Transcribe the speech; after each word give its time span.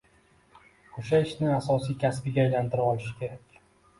Oʻsha 1.01 1.19
ishni 1.25 1.51
asosiy 1.57 1.97
kasbiga 2.05 2.43
aylantira 2.45 2.87
olishi 2.93 3.13
kerak. 3.23 3.61